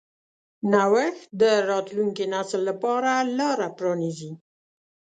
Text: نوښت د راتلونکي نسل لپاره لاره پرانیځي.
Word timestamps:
نوښت 0.71 1.29
د 1.41 1.43
راتلونکي 1.69 2.25
نسل 2.33 2.61
لپاره 2.69 3.11
لاره 3.37 3.67
پرانیځي. 3.77 4.31